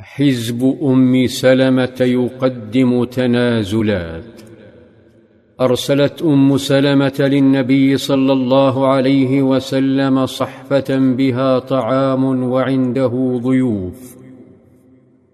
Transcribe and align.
حزب 0.00 0.78
أم 0.82 1.26
سلمة 1.26 1.96
يقدم 2.00 3.04
تنازلات. 3.04 4.40
أرسلت 5.60 6.22
أم 6.22 6.56
سلمة 6.56 7.14
للنبي 7.18 7.96
صلى 7.96 8.32
الله 8.32 8.88
عليه 8.88 9.42
وسلم 9.42 10.26
صحفة 10.26 10.98
بها 10.98 11.58
طعام 11.58 12.42
وعنده 12.42 13.40
ضيوف. 13.42 14.16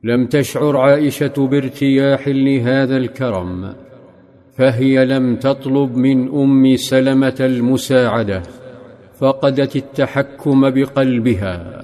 لم 0.04 0.26
تشعر 0.26 0.76
عائشة 0.76 1.46
بارتياح 1.46 2.28
لهذا 2.28 2.96
الكرم 2.96 3.74
فهي 4.56 5.04
لم 5.04 5.36
تطلب 5.36 5.96
من 5.96 6.28
أم 6.28 6.76
سلمة 6.76 7.36
المساعدة 7.40 8.42
فقدت 9.18 9.76
التحكم 9.76 10.70
بقلبها. 10.70 11.83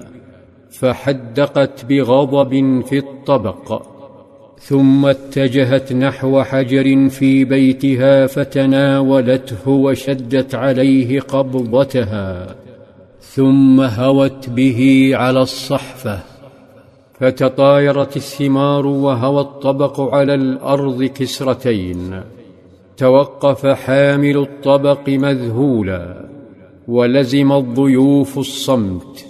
فحدقت 0.70 1.84
بغضب 1.84 2.82
في 2.86 2.98
الطبق 2.98 3.82
ثم 4.58 5.06
اتجهت 5.06 5.92
نحو 5.92 6.42
حجر 6.42 7.08
في 7.08 7.44
بيتها 7.44 8.26
فتناولته 8.26 9.68
وشدت 9.68 10.54
عليه 10.54 11.20
قبضتها 11.20 12.56
ثم 13.20 13.80
هوت 13.80 14.50
به 14.50 15.10
على 15.14 15.42
الصحفة 15.42 16.20
فتطايرت 17.20 18.16
الثمار 18.16 18.86
وهوى 18.86 19.40
الطبق 19.40 20.00
على 20.00 20.34
الأرض 20.34 21.04
كسرتين 21.04 22.22
توقف 22.96 23.66
حامل 23.66 24.36
الطبق 24.38 25.08
مذهولا 25.08 26.24
ولزم 26.88 27.52
الضيوف 27.52 28.38
الصمت. 28.38 29.29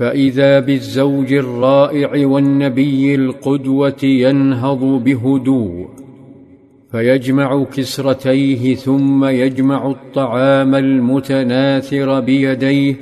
فإذا 0.00 0.60
بالزوج 0.60 1.32
الرائع 1.32 2.26
والنبي 2.26 3.14
القدوة 3.14 4.04
ينهض 4.04 4.84
بهدوء 5.04 5.88
فيجمع 6.90 7.64
كسرتيه 7.64 8.74
ثم 8.74 9.24
يجمع 9.24 9.90
الطعام 9.90 10.74
المتناثر 10.74 12.20
بيديه 12.20 12.98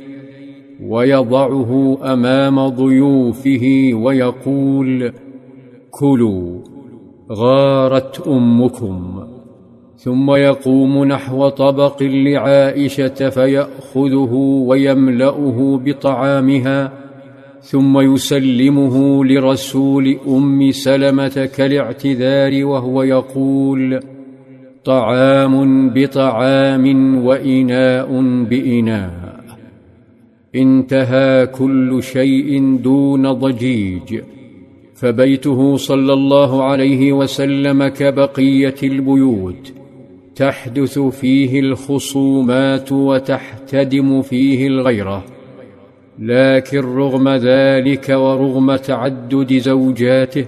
ويضعه 0.83 1.99
أمام 2.13 2.69
ضيوفه 2.69 3.91
ويقول 3.95 5.13
كلوا 5.91 6.59
غارت 7.33 8.27
أمكم. 8.27 9.25
ثم 9.99 10.31
يقوم 10.31 11.05
نحو 11.05 11.49
طبق 11.49 12.03
لعائشة 12.03 13.29
فيأخذه 13.29 14.33
ويملأه 14.67 15.81
بطعامها 15.85 16.93
ثم 17.61 18.01
يسلمه 18.01 19.25
لرسول 19.25 20.19
أم 20.29 20.71
سلمة 20.71 21.51
كالاعتذار 21.57 22.65
وهو 22.65 23.03
يقول 23.03 24.01
طعام 24.85 25.91
بطعام 25.91 27.17
وإناء 27.25 28.23
بإناء. 28.45 29.45
انتهى 30.55 31.47
كل 31.47 32.03
شيء 32.03 32.77
دون 32.77 33.33
ضجيج. 33.33 34.21
فبيته 34.95 35.77
صلى 35.77 36.13
الله 36.13 36.65
عليه 36.65 37.13
وسلم 37.13 37.89
كبقية 37.89 38.75
البيوت. 38.83 39.78
تحدث 40.39 40.99
فيه 40.99 41.61
الخصومات 41.61 42.93
وتحتدم 42.93 44.23
فيه 44.23 44.67
الغيرة 44.67 45.25
لكن 46.19 46.79
رغم 46.79 47.29
ذلك 47.29 48.09
ورغم 48.09 48.77
تعدد 48.77 49.59
زوجاته 49.59 50.47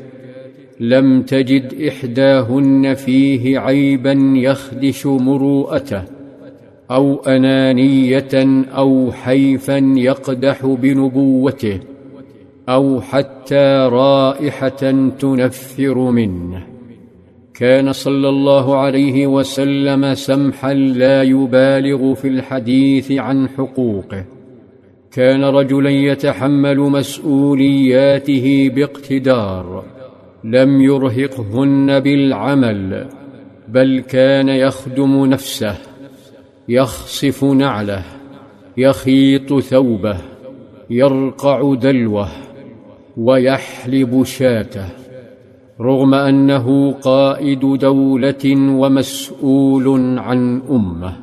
لم 0.81 1.23
تجد 1.23 1.83
إحداهن 1.89 2.95
فيه 2.95 3.59
عيبا 3.59 4.33
يخدش 4.37 5.07
مروءته 5.07 6.03
أو 6.91 7.21
أنانية 7.21 8.65
أو 8.77 9.13
حيفا 9.13 9.93
يقدح 9.97 10.67
بنبوته 10.67 11.81
أو 12.69 13.01
حتى 13.01 13.89
رائحة 13.93 15.09
تنفر 15.19 15.99
منه. 15.99 16.80
كان 17.61 17.93
صلى 17.93 18.29
الله 18.29 18.77
عليه 18.77 19.27
وسلم 19.27 20.15
سمحا 20.15 20.75
لا 20.75 21.23
يبالغ 21.23 22.15
في 22.15 22.29
الحديث 22.29 23.13
عن 23.13 23.49
حقوقه. 23.49 24.25
كان 25.13 25.45
رجلا 25.45 25.91
يتحمل 25.91 26.79
مسؤولياته 26.79 28.71
باقتدار 28.75 29.85
لم 30.45 30.81
يرهقهن 30.81 32.01
بالعمل 32.01 33.07
بل 33.69 34.01
كان 34.09 34.49
يخدم 34.49 35.27
نفسه 35.27 35.77
يخصف 36.69 37.45
نعله 37.45 38.05
يخيط 38.77 39.59
ثوبه 39.59 40.17
يرقع 40.91 41.75
دلوه 41.75 42.29
ويحلب 43.17 44.25
شاته. 44.25 45.10
رغم 45.81 46.15
أنه 46.15 46.93
قائد 46.93 47.61
دولة 47.61 48.45
ومسؤول 48.57 50.19
عن 50.19 50.63
أمة. 50.71 51.17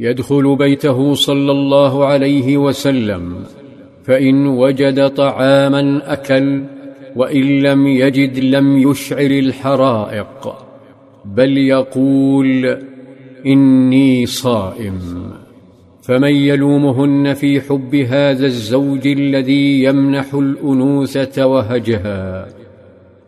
يدخل 0.00 0.56
بيته 0.56 1.14
صلى 1.14 1.52
الله 1.52 2.04
عليه 2.04 2.56
وسلم 2.56 3.36
فإن 4.04 4.46
وجد 4.46 5.08
طعاما 5.08 6.12
أكل 6.12 6.62
وإن 7.16 7.62
لم 7.62 7.86
يجد 7.86 8.38
لم 8.38 8.90
يشعر 8.90 9.30
الحرائق. 9.30 10.54
بل 11.24 11.58
يقول 11.58 12.78
إني 13.46 14.26
صائم. 14.26 14.98
فمن 16.02 16.34
يلومهن 16.34 17.34
في 17.34 17.60
حب 17.60 17.94
هذا 17.94 18.46
الزوج 18.46 19.06
الذي 19.06 19.82
يمنح 19.82 20.34
الأنوثة 20.34 21.46
وهجها 21.46 22.46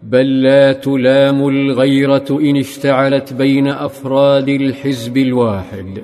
بل 0.04 0.42
لا 0.42 0.72
تلام 0.72 1.48
الغيرة 1.48 2.24
إن 2.30 2.56
اشتعلت 2.56 3.32
بين 3.32 3.68
أفراد 3.68 4.48
الحزب 4.48 5.16
الواحد. 5.16 6.02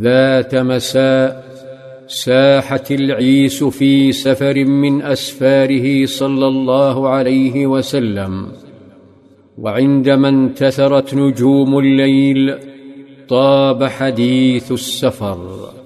ذات 0.00 0.54
مساء 0.54 1.48
ساحت 2.06 2.92
العيس 2.92 3.64
في 3.64 4.12
سفر 4.12 4.64
من 4.64 5.02
أسفاره 5.02 6.06
صلى 6.06 6.46
الله 6.46 7.08
عليه 7.08 7.66
وسلم 7.66 8.46
وعندما 9.58 10.28
انتثرت 10.28 11.14
نجوم 11.14 11.78
الليل 11.78 12.54
طاب 13.28 13.84
حديث 13.84 14.72
السفر. 14.72 15.77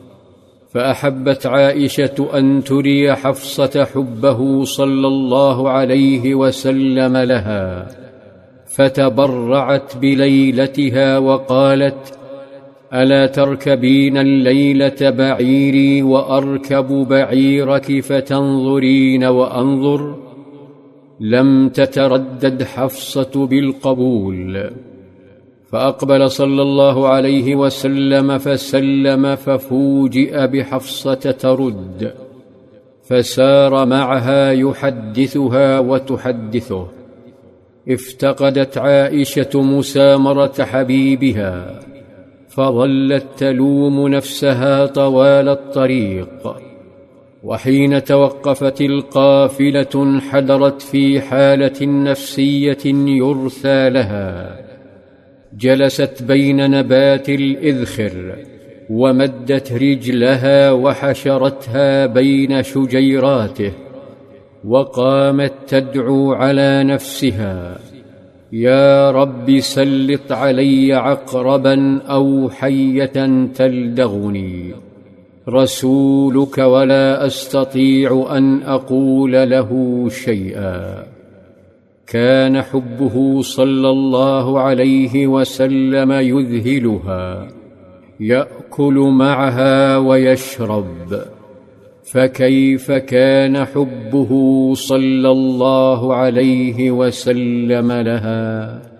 فأحبت 0.74 1.46
عائشة 1.46 2.38
أن 2.38 2.64
تري 2.64 3.14
حفصة 3.14 3.84
حبه 3.94 4.64
صلى 4.64 5.06
الله 5.06 5.70
عليه 5.70 6.34
وسلم 6.34 7.16
لها 7.16 7.86
فتبرعت 8.66 9.96
بليلتها 9.96 11.18
وقالت 11.18 12.18
ألا 12.94 13.26
تركبين 13.26 14.16
الليلة 14.16 15.10
بعيري 15.10 16.02
وأركب 16.02 16.88
بعيرك 17.08 18.00
فتنظرين 18.00 19.24
وأنظر؟ 19.24 20.16
لم 21.20 21.68
تتردد 21.68 22.62
حفصة 22.62 23.46
بالقبول. 23.46 24.70
فأقبل 25.72 26.30
صلى 26.30 26.62
الله 26.62 27.08
عليه 27.08 27.56
وسلم 27.56 28.38
فسلم 28.38 29.36
ففوجئ 29.36 30.46
بحفصة 30.46 31.14
ترد 31.14 32.14
فسار 33.02 33.86
معها 33.86 34.50
يحدثها 34.50 35.78
وتحدثه. 35.78 36.88
افتقدت 37.88 38.78
عائشة 38.78 39.62
مسامره 39.62 40.64
حبيبها 40.64 41.80
فظلت 42.48 43.26
تلوم 43.36 44.08
نفسها 44.08 44.86
طوال 44.86 45.48
الطريق. 45.48 46.56
وحين 47.42 48.04
توقفت 48.04 48.80
القافلة 48.80 49.88
انحدرت 49.94 50.82
في 50.82 51.20
حالة 51.20 51.86
نفسية 51.86 52.78
يرثى 53.06 53.90
لها. 53.90 54.71
جلست 55.58 56.22
بين 56.22 56.70
نبات 56.70 57.28
الإذخر 57.28 58.36
ومدت 58.90 59.72
رجلها 59.72 60.72
وحشرتها 60.72 62.06
بين 62.06 62.62
شجيراته 62.62 63.72
وقامت 64.64 65.52
تدعو 65.68 66.32
على 66.32 66.84
نفسها 66.84 67.78
يا 68.52 69.10
رب 69.10 69.60
سلط 69.60 70.32
علي 70.32 70.92
عقربا 70.92 72.00
أو 72.02 72.50
حية 72.50 73.46
تلدغني 73.54 74.74
رسولك 75.48 76.58
ولا 76.58 77.26
أستطيع 77.26 78.26
أن 78.30 78.62
أقول 78.62 79.32
له 79.32 79.70
شيئا. 80.08 81.11
كان 82.12 82.62
حبه 82.62 83.42
صلى 83.42 83.88
الله 83.88 84.60
عليه 84.60 85.26
وسلم 85.26 86.12
يذهلها 86.12 87.48
يأكل 88.20 88.94
معها 88.94 89.96
ويشرب. 89.96 91.22
فكيف 92.12 92.92
كان 92.92 93.64
حبه 93.64 94.30
صلى 94.74 95.30
الله 95.30 96.14
عليه 96.14 96.90
وسلم 96.90 97.92
لها؟ 97.92 98.91